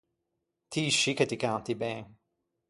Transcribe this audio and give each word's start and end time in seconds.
Ti 0.71 0.89
scì 0.89 1.13
che 1.13 1.27
ti 1.27 1.35
canti 1.35 1.75
ben. 1.75 2.05